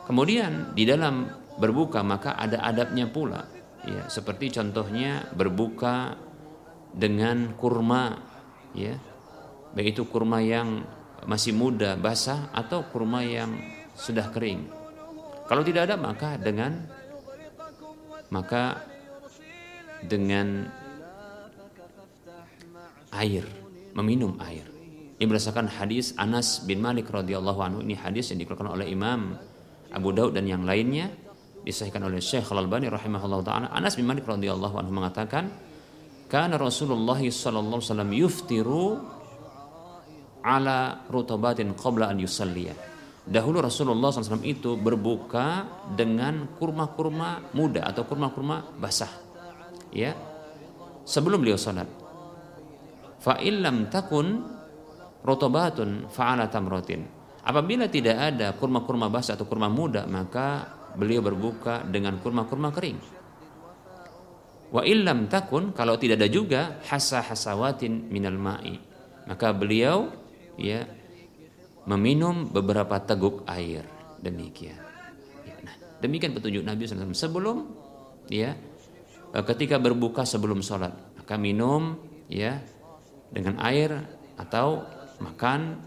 [0.07, 3.43] Kemudian di dalam berbuka maka ada adabnya pula.
[3.83, 6.15] Ya, seperti contohnya berbuka
[6.95, 8.15] dengan kurma
[8.71, 8.95] ya.
[9.75, 10.85] Baik itu kurma yang
[11.27, 13.51] masih muda basah atau kurma yang
[13.97, 14.69] sudah kering.
[15.49, 16.87] Kalau tidak ada maka dengan
[18.31, 18.92] maka
[20.09, 20.67] dengan
[23.13, 23.45] air,
[23.93, 24.65] meminum air.
[25.21, 27.79] Ini berdasarkan hadis Anas bin Malik radhiyallahu anhu.
[27.85, 29.37] Ini hadis yang dikeluarkan oleh Imam
[29.93, 31.07] Abu Daud dan yang lainnya
[31.63, 33.67] disahkan oleh Syekh Al-Albani rahimahullah taala.
[33.71, 35.47] Anas bin Malik radhiyallahu anhu mengatakan,
[36.27, 38.85] "Kana Rasulullah sallallahu alaihi wasallam yuftiru
[40.43, 42.75] ala rutabatin qabla an yusalliya."
[43.23, 45.63] Dahulu Rasulullah SAW itu berbuka
[45.95, 49.07] dengan kurma-kurma muda atau kurma-kurma basah.
[49.93, 50.17] Ya.
[51.05, 51.87] Sebelum beliau salat.
[53.23, 54.43] Fa illam takun
[55.23, 57.07] rotobatun fa'ala tamrotin.
[57.43, 62.99] Apabila tidak ada kurma-kurma basah atau kurma muda, maka beliau berbuka dengan kurma-kurma kering.
[64.73, 68.79] Wa illam takun, kalau tidak ada juga hasa hasawatin minal ma'i,
[69.27, 70.09] maka beliau
[70.57, 70.87] ya
[71.85, 73.85] meminum beberapa teguk air.
[74.23, 74.79] Demikian.
[75.43, 77.57] Ya, nah, demikian petunjuk Nabi SAW sebelum
[78.31, 78.55] ya
[79.41, 81.97] ketika berbuka sebelum sholat maka minum
[82.29, 82.61] ya
[83.33, 83.97] dengan air
[84.37, 84.85] atau
[85.17, 85.81] makan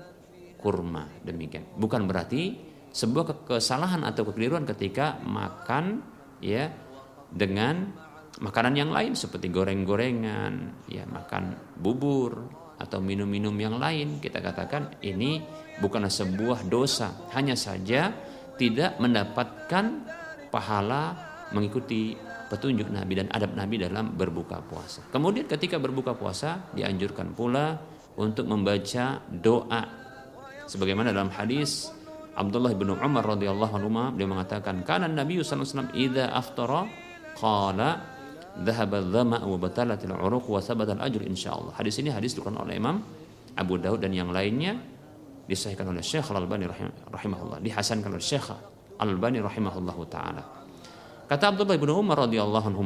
[0.59, 1.79] kurma demikian.
[1.79, 2.59] Bukan berarti
[2.91, 6.03] sebuah kesalahan atau kekeliruan ketika makan
[6.43, 6.73] ya
[7.31, 7.93] dengan
[8.41, 12.49] makanan yang lain seperti goreng-gorengan ya makan bubur
[12.81, 14.19] atau minum-minum yang lain.
[14.21, 15.41] Kita katakan ini
[15.81, 17.31] bukanlah sebuah dosa.
[17.37, 18.13] Hanya saja
[18.57, 19.85] tidak mendapatkan
[20.49, 21.13] pahala
[21.53, 25.07] mengikuti petunjuk Nabi dan adab Nabi dalam berbuka puasa.
[25.11, 27.77] Kemudian ketika berbuka puasa dianjurkan pula
[28.17, 29.83] untuk membaca doa
[30.67, 31.91] sebagaimana dalam hadis
[32.37, 36.83] Abdullah bin Umar radhiyallahu anhu dia mengatakan kana Nabi sallallahu alaihi wasallam idza aftara
[37.37, 37.89] qala
[38.57, 41.77] dhahaba dhama wa batalatil uruq wa sabata al ajr insyaallah.
[41.77, 43.01] Hadis ini hadis dikeluarkan oleh Imam
[43.57, 44.77] Abu Daud dan yang lainnya
[45.47, 46.67] disahihkan oleh Syekh Al-Albani
[47.09, 48.53] rahimahullah, dihasankan oleh Syekh
[49.01, 50.66] Al-Albani rahimahullahu taala.
[51.27, 52.83] Kata Abdullah bin Umar radhiyallahu anhu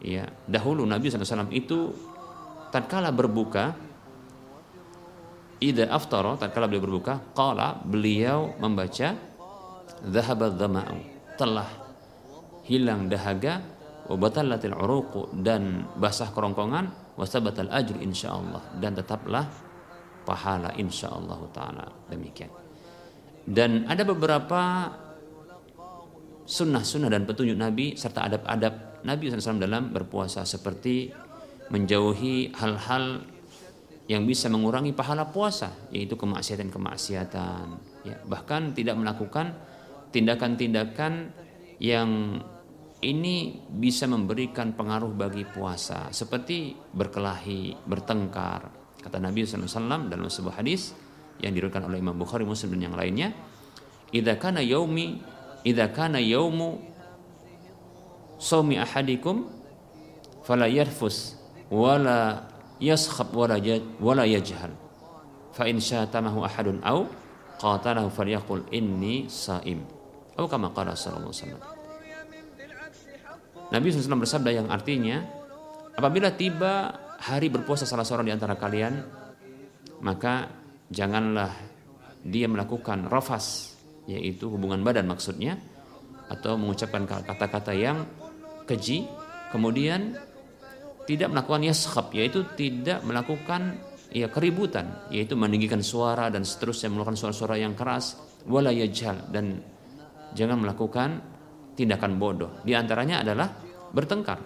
[0.00, 1.92] ya, dahulu Nabi SAW itu
[2.72, 3.76] tatkala berbuka
[5.60, 9.12] Ida aftara tatkala beliau berbuka, qala beliau membaca
[10.00, 10.98] dhahaba dhama'u
[11.36, 11.68] telah
[12.64, 13.60] hilang dahaga
[14.08, 19.52] wa batallatil uruqu dan basah kerongkongan wa sabatal ajr insyaallah dan tetaplah
[20.24, 22.48] pahala insyaallah taala demikian.
[23.44, 24.88] Dan ada beberapa
[26.50, 31.14] sunnah-sunnah dan petunjuk Nabi serta adab-adab Nabi SAW dalam berpuasa seperti
[31.70, 33.22] menjauhi hal-hal
[34.10, 37.64] yang bisa mengurangi pahala puasa yaitu kemaksiatan-kemaksiatan
[38.02, 39.54] ya bahkan tidak melakukan
[40.10, 41.30] tindakan-tindakan
[41.78, 42.42] yang
[43.00, 48.68] ini bisa memberikan pengaruh bagi puasa seperti berkelahi, bertengkar.
[49.00, 50.92] Kata Nabi SAW dalam sebuah hadis
[51.40, 53.32] yang diriwayatkan oleh Imam Bukhari, Muslim dan yang lainnya,
[54.12, 55.16] "Idza kana yaumi
[55.66, 56.80] idza kana yaumu
[58.40, 59.48] saumi ahadikum
[60.44, 61.36] fala yarfus
[61.68, 62.48] wala
[62.80, 63.60] yaskhab wala
[64.00, 64.72] wala yajhal.
[65.52, 67.06] Fa in syatamahu ahadun au
[67.60, 69.84] qatalahu falyaqul inni saim.
[70.34, 71.62] Atau kama qala sallallahu alaihi wasallam.
[73.70, 75.22] Nabi SAW bersabda yang artinya
[75.94, 76.90] apabila tiba
[77.22, 78.98] hari berpuasa salah seorang di antara kalian
[80.02, 80.50] maka
[80.90, 81.54] janganlah
[82.26, 83.69] dia melakukan rafas
[84.10, 85.54] yaitu hubungan badan maksudnya
[86.26, 88.06] atau mengucapkan kata-kata yang
[88.66, 89.06] keji
[89.54, 90.18] kemudian
[91.06, 93.78] tidak melakukan yaskhab yaitu tidak melakukan
[94.10, 99.62] ya keributan yaitu meninggikan suara dan seterusnya melakukan suara-suara yang keras wala yajhal dan
[100.34, 101.18] jangan melakukan
[101.74, 102.60] tindakan bodoh.
[102.62, 103.48] Di antaranya adalah
[103.90, 104.38] bertengkar.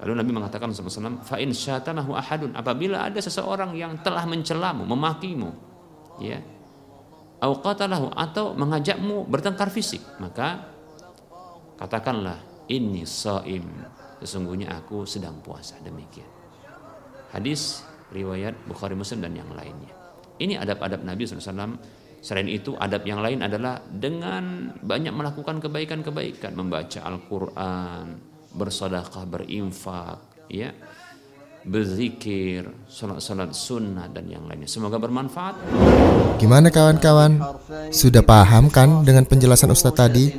[0.00, 5.50] Lalu Nabi mengatakan SAW, fa in syatamahu ahadun apabila ada seseorang yang telah mencelamu, memakimu,
[6.24, 6.40] ya,
[7.40, 7.54] au
[8.12, 10.68] atau mengajakmu bertengkar fisik, maka
[11.80, 12.36] katakanlah
[12.68, 13.64] ini saim,
[14.20, 16.28] sesungguhnya aku sedang puasa demikian.
[17.32, 17.80] Hadis
[18.12, 19.90] riwayat Bukhari Muslim dan yang lainnya.
[20.40, 21.78] Ini adab-adab Nabi SAW.
[22.20, 28.20] Selain itu, adab yang lain adalah dengan banyak melakukan kebaikan-kebaikan, membaca Al-Quran,
[28.52, 30.20] bersedekah, berinfak,
[30.52, 30.68] ya,
[31.64, 34.68] berzikir, salat-salat sunnah dan yang lainnya.
[34.68, 35.60] Semoga bermanfaat.
[36.40, 37.36] Gimana kawan-kawan?
[37.92, 40.32] Sudah paham kan dengan penjelasan Ustadz tadi?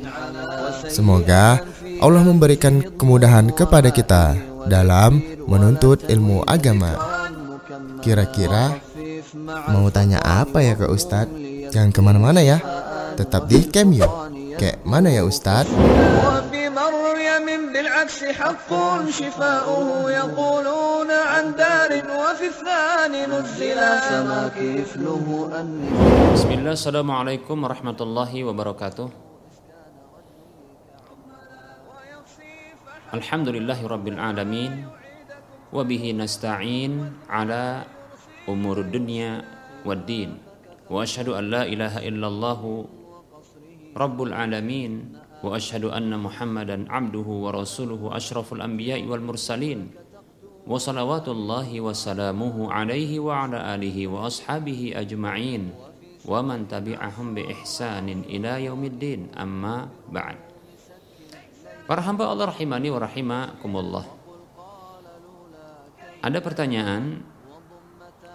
[0.90, 1.62] Semoga
[2.02, 4.34] Allah memberikan kemudahan kepada kita
[4.66, 6.98] dalam menuntut ilmu agama.
[8.02, 8.82] Kira-kira
[9.70, 11.30] mau tanya apa ya ke Ustadz?
[11.70, 12.58] Jangan ke mana-mana ya,
[13.14, 14.28] tetap di Cameo.
[14.58, 15.70] Kayak mana ya Ustadz?
[18.01, 18.71] بمريم بالعكس حق
[19.09, 25.25] شفاؤه يقولون عن دار وفي الثاني نزلا سما كفله
[25.61, 25.89] أني
[26.33, 29.09] Bismillah, Assalamualaikum warahmatullahi wabarakatuh.
[33.13, 34.85] Alhamdulillahi rabbil alamin
[35.71, 37.85] Wabihi nasta'in ala
[38.49, 39.45] umur dunya
[39.85, 40.41] wad din
[40.89, 42.83] Wa ashadu an la ilaha illallahu
[43.95, 45.20] Rabbul alamin Wa ashadu anna
[48.14, 49.90] ashraful anbiya'i wal mursalin.
[50.62, 55.74] Wa salawatullahi wa salamuhu alaihi wa ala alihi wa ashabihi ajma'in.
[56.22, 59.34] Wa man tabi'ahum bi ihsanin ila yaumiddin.
[59.34, 60.38] Amma ba'd.
[61.90, 64.06] Para hamba Allah rahimani wa rahimakumullah.
[66.22, 67.32] Ada pertanyaan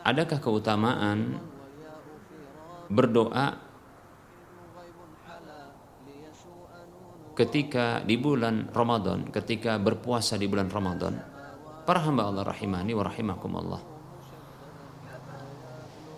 [0.07, 1.35] Adakah keutamaan
[2.87, 3.59] berdoa
[7.37, 11.13] ketika di bulan Ramadan, ketika berpuasa di bulan Ramadan?
[11.85, 13.81] Para hamba Allah rahimani wa rahimakumullah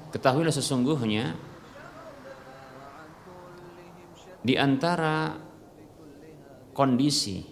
[0.10, 1.38] Ketahuilah sesungguhnya
[4.42, 5.38] di antara
[6.74, 7.46] kondisi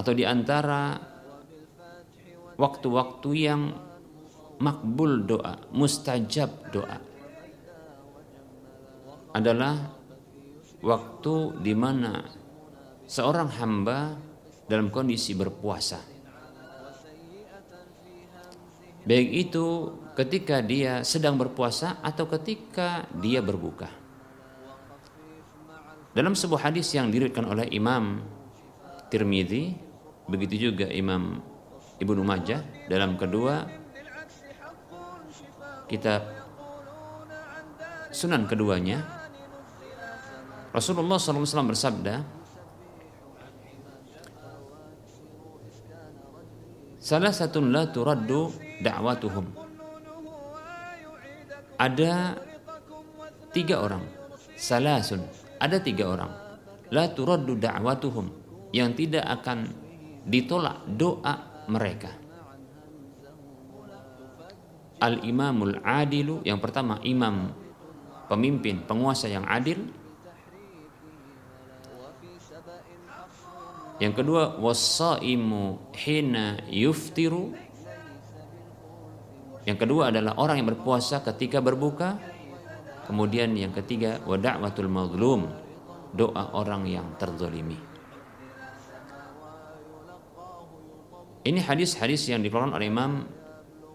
[0.00, 0.96] atau di antara
[2.56, 3.62] waktu-waktu yang
[4.56, 6.96] makbul doa, mustajab doa
[9.36, 9.99] adalah
[10.80, 12.24] waktu di mana
[13.04, 14.16] seorang hamba
[14.64, 16.00] dalam kondisi berpuasa.
[19.00, 19.66] Baik itu
[20.14, 23.88] ketika dia sedang berpuasa atau ketika dia berbuka.
[26.10, 28.20] Dalam sebuah hadis yang diriwayatkan oleh Imam
[29.08, 29.74] Tirmidzi,
[30.26, 31.40] begitu juga Imam
[31.98, 33.66] Ibnu Majah dalam kedua
[35.90, 36.22] kitab
[38.10, 39.19] sunan keduanya
[40.70, 42.14] Rasulullah SAW bersabda
[47.00, 48.54] Salah satu la turaddu
[48.84, 49.46] da'watuhum.
[51.80, 52.36] Ada
[53.50, 54.04] tiga orang
[54.54, 55.24] Salasun
[55.58, 56.30] Ada tiga orang.
[56.94, 58.26] La turaddu da'watuhum
[58.70, 59.74] Yang tidak akan
[60.28, 62.14] ditolak doa mereka.
[65.02, 67.50] Al-imamul adilu Yang pertama imam
[68.30, 69.99] Pemimpin, penguasa yang adil
[74.00, 77.52] Yang kedua wasaimu hina yuftiru.
[79.68, 82.16] Yang kedua adalah orang yang berpuasa ketika berbuka.
[83.04, 85.52] Kemudian yang ketiga wa da'watul mazlum,
[86.16, 87.76] doa orang yang terzalimi.
[91.44, 93.26] Ini hadis-hadis yang dikeluarkan oleh Imam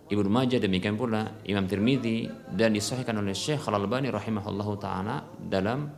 [0.05, 5.89] Ibnu Majah demikian pula Imam Tirmidzi dan disahihkan oleh Syekh Al-Albani rahimahullahu taala dalam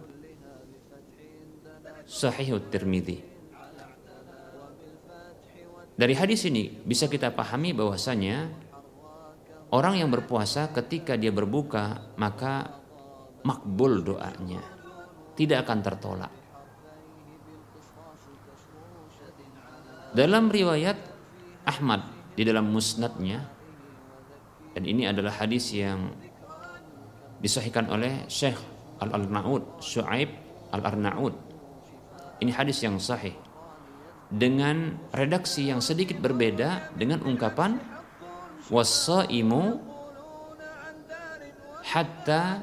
[2.07, 3.36] Sahih Tirmidzi.
[5.97, 8.53] Dari hadis ini bisa kita pahami bahwasanya
[9.73, 12.69] orang yang berpuasa ketika dia berbuka maka
[13.41, 14.61] makbul doanya,
[15.33, 16.33] tidak akan tertolak.
[20.13, 21.01] Dalam riwayat
[21.65, 22.05] Ahmad
[22.37, 23.41] di dalam musnadnya
[24.77, 26.13] dan ini adalah hadis yang
[27.41, 28.61] disahihkan oleh Syekh
[29.01, 30.29] Al-Arnaud, Syuaib
[30.77, 31.33] Al-Arnaud.
[32.37, 33.33] Ini hadis yang sahih
[34.27, 37.79] dengan redaksi yang sedikit berbeda dengan ungkapan
[38.67, 39.79] wasaimu
[41.87, 42.61] hatta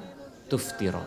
[0.53, 1.05] tuftira.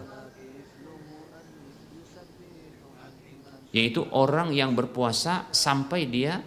[3.70, 6.42] Yaitu orang yang berpuasa sampai dia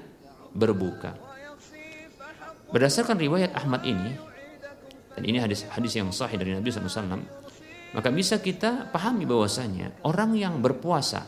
[0.51, 1.15] berbuka.
[2.75, 4.31] Berdasarkan riwayat Ahmad ini
[5.15, 7.21] dan ini hadis hadis yang sahih dari Nabi SAW
[7.91, 11.27] maka bisa kita pahami bahwasanya orang yang berpuasa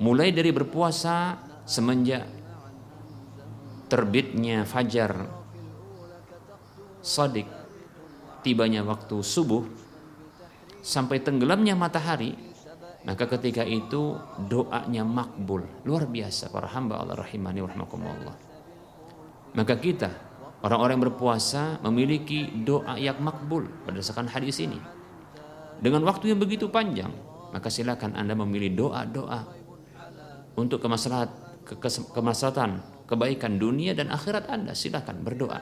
[0.00, 1.36] mulai dari berpuasa
[1.66, 2.24] semenjak
[3.92, 5.28] terbitnya fajar
[7.02, 7.44] sodik
[8.40, 9.66] tibanya waktu subuh
[10.80, 12.34] sampai tenggelamnya matahari
[13.02, 14.14] maka ketika itu
[14.46, 15.66] doanya makbul.
[15.82, 18.36] Luar biasa para hamba Allah rahimani warahmatullah
[19.52, 20.10] maka kita
[20.62, 24.78] orang-orang yang berpuasa memiliki doa yang makbul berdasarkan hadis ini.
[25.82, 27.10] Dengan waktu yang begitu panjang
[27.52, 29.61] maka silakan anda memilih doa-doa
[30.58, 31.30] untuk kemaslahat
[31.62, 31.78] ke
[32.12, 35.60] kemaslahatan kebaikan dunia dan akhirat anda silakan berdoa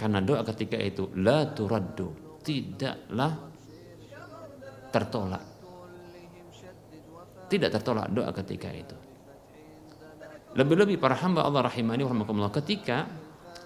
[0.00, 3.50] karena doa ketika itu la turaddu tidaklah
[4.90, 5.44] tertolak.
[7.50, 8.96] Tidak tertolak doa ketika itu.
[10.54, 13.06] Lebih-lebih para hamba Allah rahimani warahmatullah ketika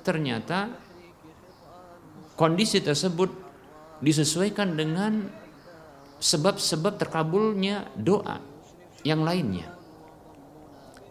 [0.04, 0.68] ternyata
[2.36, 3.32] kondisi tersebut
[4.04, 5.32] disesuaikan dengan
[6.18, 8.40] sebab-sebab terkabulnya doa
[9.04, 9.70] yang lainnya.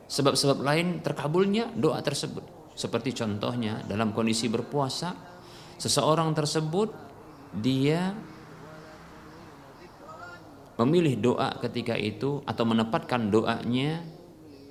[0.10, 2.46] Sebab-sebab lain terkabulnya doa tersebut.
[2.74, 5.14] Seperti contohnya dalam kondisi berpuasa,
[5.78, 6.90] seseorang tersebut
[7.54, 8.14] dia
[10.82, 14.02] memilih doa ketika itu atau menempatkan doanya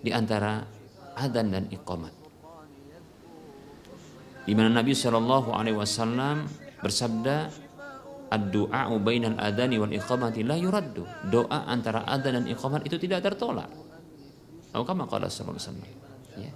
[0.03, 0.67] di antara
[1.15, 2.15] adzan dan iqamat.
[4.43, 6.51] Di mana Nabi Shallallahu alaihi wasallam
[6.83, 7.55] bersabda
[8.33, 11.05] Ad-du'a bainal adani wal iqamati la yuraddu.
[11.29, 13.69] Doa antara adzan dan iqamat itu tidak tertolak.
[14.73, 15.85] Atau kama qala sallallahu.
[16.41, 16.49] Ya.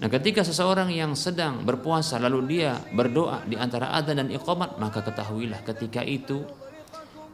[0.00, 5.04] Nah, ketika seseorang yang sedang berpuasa lalu dia berdoa di antara adzan dan iqamat, maka
[5.04, 6.40] ketahuilah ketika itu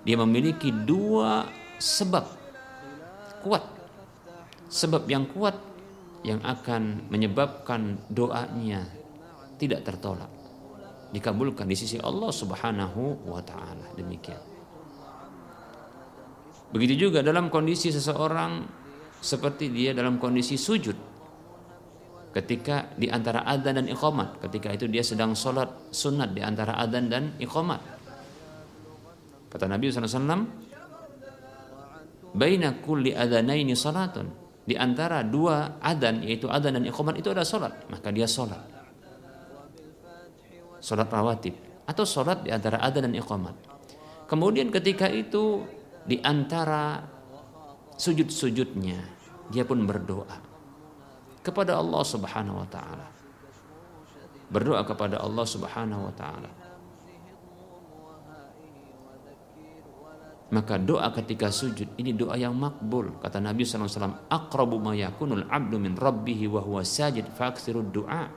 [0.02, 1.46] dia memiliki dua
[1.78, 2.26] sebab
[3.46, 3.62] kuat.
[4.66, 5.54] Sebab yang kuat
[6.26, 8.82] yang akan menyebabkan doanya
[9.62, 10.35] tidak tertolak.
[11.14, 13.86] Dikabulkan di sisi Allah Subhanahu wa taala.
[13.94, 14.42] Demikian.
[16.74, 18.66] Begitu juga dalam kondisi seseorang
[19.22, 20.98] seperti dia dalam kondisi sujud
[22.36, 27.08] ketika di antara adzan dan iqamat ketika itu dia sedang sholat sunat di antara adzan
[27.08, 27.96] dan iqamat
[29.56, 30.44] Kata Nabi SAW,
[32.36, 34.28] Baina kulli adhanaini salatun.
[34.68, 37.72] Di antara dua adan, yaitu adan dan iqamat itu ada salat.
[37.88, 38.60] Maka dia salat.
[40.80, 41.54] Salat rawatib.
[41.86, 43.54] Atau salat di antara adan dan iqamat.
[44.26, 45.62] Kemudian ketika itu
[46.02, 47.02] di antara
[47.94, 48.98] sujud-sujudnya
[49.54, 50.38] dia pun berdoa
[51.46, 53.06] kepada Allah Subhanahu wa taala.
[54.50, 56.50] Berdoa kepada Allah Subhanahu wa taala.
[60.46, 63.18] Maka doa ketika sujud ini doa yang makbul.
[63.18, 68.30] Kata Nabi SAW, Aqrabu ma yakunul abdu min rabbihi wa huwa sajid faksiru doa.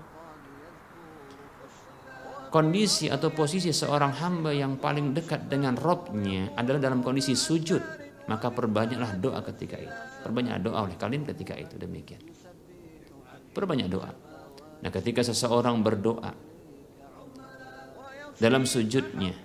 [2.50, 7.82] Kondisi atau posisi seorang hamba yang paling dekat dengan Robnya adalah dalam kondisi sujud.
[8.26, 9.98] Maka perbanyaklah doa ketika itu.
[10.26, 11.78] Perbanyak doa oleh kalian ketika itu.
[11.78, 12.22] Demikian.
[13.54, 14.10] Perbanyak doa.
[14.82, 16.34] Nah ketika seseorang berdoa
[18.40, 19.36] dalam sujudnya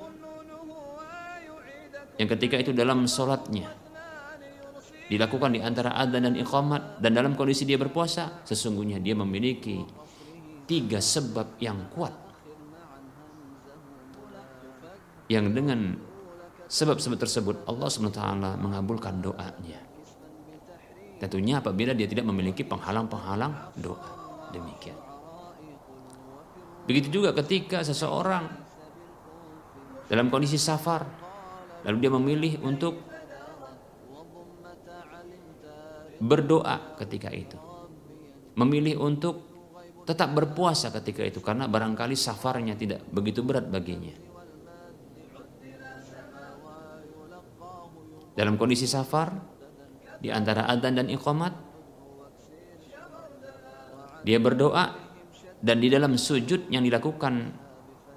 [2.14, 3.66] yang ketika itu dalam sholatnya
[5.11, 9.82] dilakukan di antara adzan dan iqamat dan dalam kondisi dia berpuasa sesungguhnya dia memiliki
[10.64, 12.24] tiga sebab yang kuat
[15.31, 15.97] yang dengan
[16.68, 18.20] sebab-sebab tersebut Allah SWT
[18.61, 19.81] mengabulkan doanya
[21.20, 24.11] tentunya apabila dia tidak memiliki penghalang-penghalang doa
[24.53, 24.97] demikian
[26.85, 28.45] begitu juga ketika seseorang
[30.09, 31.25] dalam kondisi safar
[31.85, 32.97] Lalu dia memilih untuk
[36.16, 37.61] berdoa ketika itu.
[38.57, 39.45] Memilih untuk
[40.09, 44.12] tetap berpuasa ketika itu karena barangkali safarnya tidak begitu berat baginya.
[48.35, 49.30] Dalam kondisi safar
[50.18, 51.55] di antara adzan dan iqamat
[54.26, 54.91] dia berdoa
[55.61, 57.55] dan di dalam sujud yang dilakukan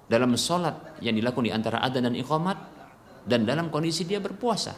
[0.07, 2.57] dalam sholat yang dilakukan di antara adzan dan iqamat
[3.27, 4.73] dan dalam kondisi dia berpuasa.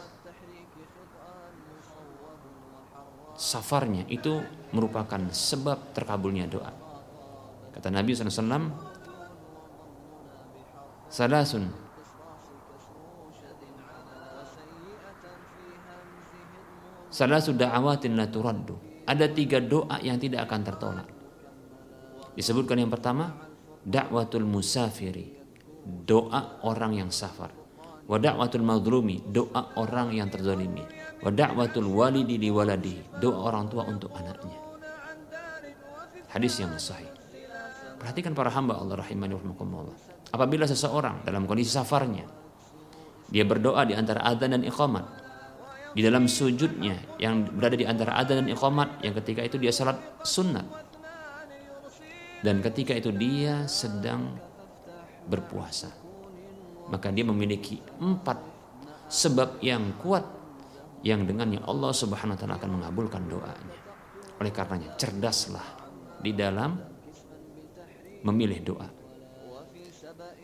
[3.40, 4.36] Safarnya itu
[4.76, 6.68] merupakan sebab terkabulnya doa.
[7.72, 8.68] Kata Nabi SAW,
[11.08, 11.89] Salasun
[17.10, 19.04] Salasu da'awatin la turaddu.
[19.04, 21.08] Ada tiga doa yang tidak akan tertolak.
[22.38, 23.34] Disebutkan yang pertama,
[23.82, 25.42] dakwatul musafiri.
[25.80, 27.60] Doa orang yang safar
[28.10, 30.82] wa da'watul madlumi doa orang yang terzalimi
[31.22, 32.50] wa da'watul walidi li
[33.22, 34.58] doa orang tua untuk anaknya
[36.34, 37.06] hadis yang sahih
[38.02, 39.94] perhatikan para hamba Allah rahimani wa
[40.34, 42.26] apabila seseorang dalam kondisi safarnya
[43.30, 45.06] dia berdoa di antara adzan dan iqamat
[45.90, 49.98] di dalam sujudnya yang berada di antara adzan dan iqamat yang ketika itu dia salat
[50.22, 50.66] sunat
[52.46, 54.38] dan ketika itu dia sedang
[55.26, 55.90] berpuasa
[56.90, 58.38] maka dia memiliki empat
[59.10, 60.22] sebab yang kuat
[61.02, 63.78] yang dengannya Allah Subhanahu wa taala akan mengabulkan doanya.
[64.40, 65.64] Oleh karenanya cerdaslah
[66.20, 66.76] di dalam
[68.24, 68.88] memilih doa.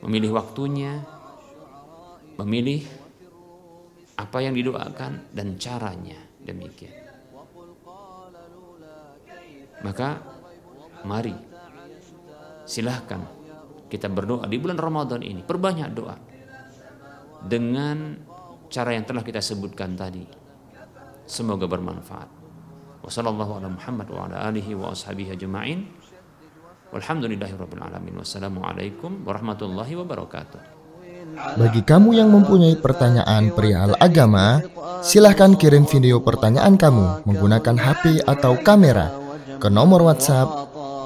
[0.04, 1.00] Memilih waktunya,
[2.40, 2.84] memilih
[4.16, 6.92] apa yang didoakan dan caranya demikian.
[9.84, 10.18] Maka
[11.04, 11.36] mari
[12.66, 13.22] silahkan
[13.86, 16.16] kita berdoa di bulan Ramadan ini perbanyak doa
[17.44, 18.18] dengan
[18.72, 20.24] cara yang telah kita sebutkan tadi.
[21.26, 22.30] Semoga bermanfaat.
[28.16, 30.85] Wassalamualaikum warahmatullahi wabarakatuh.
[31.36, 34.64] Bagi kamu yang mempunyai pertanyaan perihal agama,
[35.04, 39.12] silahkan kirim video pertanyaan kamu menggunakan HP atau kamera
[39.60, 40.48] ke nomor WhatsApp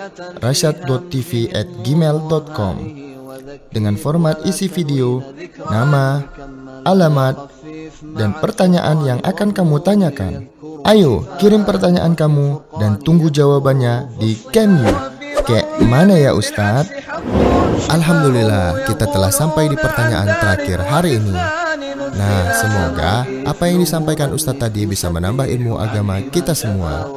[0.43, 2.76] rasyad.tv@gmail.com
[3.74, 5.24] dengan format isi video,
[5.70, 6.24] nama,
[6.86, 7.36] alamat,
[8.17, 10.47] dan pertanyaan yang akan kamu tanyakan.
[10.88, 14.91] Ayo, kirim pertanyaan kamu dan tunggu jawabannya di Cameo.
[15.43, 16.93] Kayak mana ya Ustadz?
[17.89, 21.36] Alhamdulillah, kita telah sampai di pertanyaan terakhir hari ini.
[22.15, 27.07] Nah, semoga apa yang disampaikan Ustadz tadi bisa menambah ilmu agama kita semua.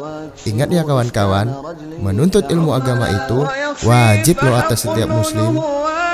[0.43, 1.53] Ingat ya kawan-kawan,
[2.01, 3.47] menuntut ilmu agama itu
[3.85, 5.61] wajib loh atas setiap muslim.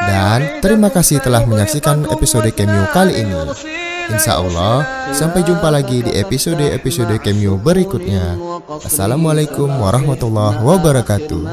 [0.04, 3.40] Dan terima kasih telah menyaksikan episode Cameo kali ini.
[4.08, 4.82] Insya Allah,
[5.12, 8.40] sampai jumpa lagi di episode-episode Cameo berikutnya.
[8.80, 11.44] Assalamualaikum warahmatullahi wabarakatuh.